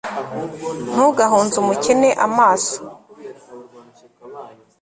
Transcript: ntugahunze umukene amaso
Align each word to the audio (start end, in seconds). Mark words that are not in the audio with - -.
ntugahunze 0.91 1.55
umukene 1.63 2.09
amaso 2.25 2.75